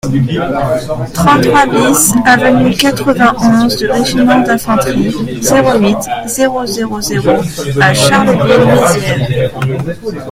trente-trois 1.13 1.67
BIS 1.67 2.15
avenue 2.25 2.71
du 2.71 2.75
quatre-vingt-onze 2.75 3.83
e 3.83 3.91
Régiment 3.91 4.39
d'Infanterie, 4.39 5.13
zéro 5.41 5.77
huit, 5.77 5.97
zéro 6.25 6.65
zéro 6.65 6.99
zéro 6.99 7.39
à 7.79 7.93
Charleville-Mézières 7.93 9.51